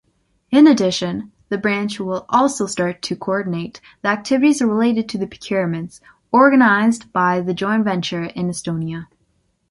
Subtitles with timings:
[0.49, 5.99] In addition, the branch will also start to coordinate the activities related to the procurements
[6.31, 9.05] organized by the join venture in Estonia.